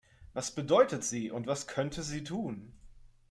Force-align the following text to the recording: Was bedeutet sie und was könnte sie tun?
Was 0.33 0.49
bedeutet 0.49 1.03
sie 1.03 1.29
und 1.29 1.45
was 1.45 1.67
könnte 1.67 2.01
sie 2.01 2.23
tun? 2.23 2.73